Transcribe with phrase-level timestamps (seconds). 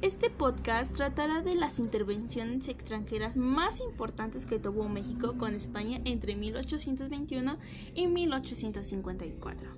[0.00, 6.36] Este podcast tratará de las intervenciones extranjeras más importantes que tuvo México con España entre
[6.36, 7.58] 1821
[7.96, 9.70] y 1854.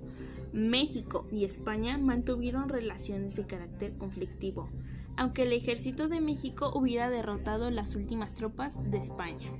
[0.53, 4.69] México y España mantuvieron relaciones de carácter conflictivo,
[5.17, 9.51] aunque el ejército de México hubiera derrotado las últimas tropas de España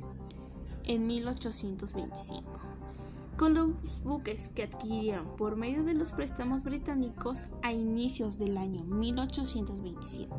[0.84, 2.71] en 1825
[3.38, 3.70] con los
[4.04, 10.34] buques que adquirieron por medio de los préstamos británicos a inicios del año 1827.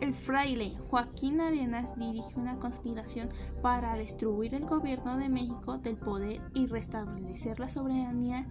[0.00, 3.28] El fraile Joaquín Arenas dirigió una conspiración
[3.62, 8.46] para destruir el gobierno de México del poder y restablecer la soberanía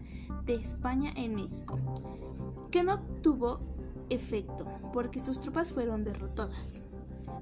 [0.46, 1.80] de España en México,
[2.72, 3.60] que no tuvo
[4.10, 6.88] efecto porque sus tropas fueron derrotadas.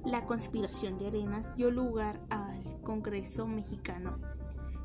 [0.04, 4.18] La conspiración de Arenas dio lugar al Congreso mexicano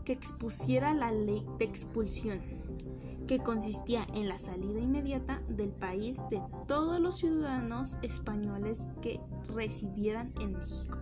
[0.08, 2.40] que expusiera la ley de expulsión,
[3.28, 10.32] que consistía en la salida inmediata del país de todos los ciudadanos españoles que residieran
[10.40, 10.98] en México.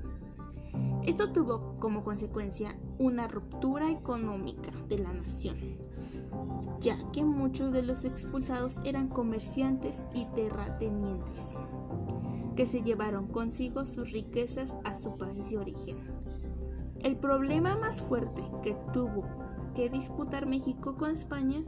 [1.03, 5.55] Esto tuvo como consecuencia una ruptura económica de la nación,
[6.81, 11.59] ya que muchos de los expulsados eran comerciantes y terratenientes,
[12.55, 16.25] que se llevaron consigo sus riquezas a su país de origen.
[17.01, 19.23] El problema más fuerte que tuvo
[19.75, 21.63] que disputar México con España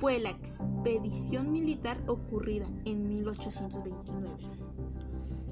[0.00, 4.36] fue la expedición militar ocurrida en 1829,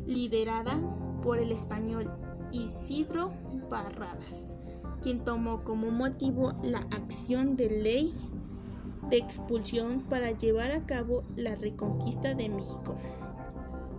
[0.06, 0.78] liderada
[1.22, 2.10] por el español
[2.52, 3.32] Isidro
[3.70, 4.56] Barradas,
[5.02, 8.14] quien tomó como motivo la acción de ley
[9.10, 12.96] de expulsión para llevar a cabo la reconquista de México.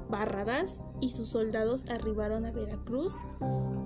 [0.09, 3.23] Barradas y sus soldados arribaron a Veracruz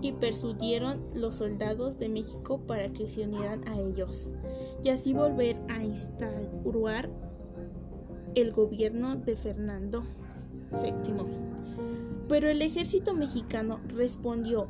[0.02, 4.30] y persuadieron los soldados de México para que se unieran a ellos
[4.84, 7.10] y así volver a instaurar
[8.36, 10.04] el gobierno de Fernando
[10.72, 11.26] VII.
[12.28, 14.68] Pero el ejército mexicano respondió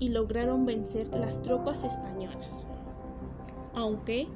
[0.00, 2.66] y lograron vencer las tropas españolas,
[3.74, 4.26] aunque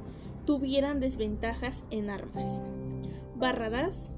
[0.44, 2.62] tuvieran desventajas en armas.
[3.36, 4.12] Barradas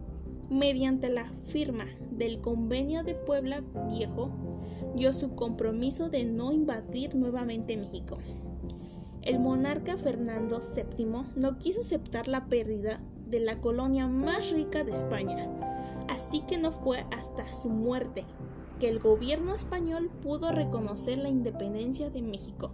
[0.51, 1.87] mediante la firma
[2.21, 4.31] del Convenio de Puebla Viejo,
[4.95, 8.19] dio su compromiso de no invadir nuevamente México.
[9.23, 14.93] El monarca Fernando VII no quiso aceptar la pérdida de la colonia más rica de
[14.93, 15.49] España,
[16.09, 18.25] así que no fue hasta su muerte
[18.79, 22.71] que el gobierno español pudo reconocer la independencia de México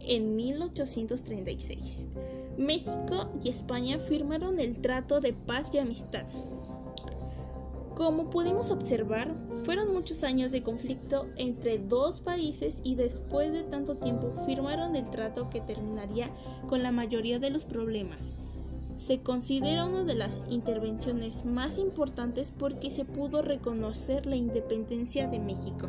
[0.00, 2.08] en 1836.
[2.56, 6.26] México y España firmaron el Trato de Paz y Amistad,
[7.98, 13.96] como pudimos observar, fueron muchos años de conflicto entre dos países y después de tanto
[13.96, 16.30] tiempo firmaron el trato que terminaría
[16.68, 18.34] con la mayoría de los problemas.
[18.94, 25.40] Se considera una de las intervenciones más importantes porque se pudo reconocer la independencia de
[25.40, 25.88] México.